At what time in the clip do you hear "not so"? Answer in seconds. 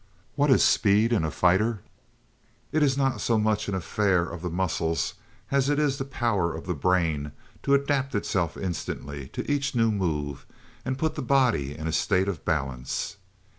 2.97-3.37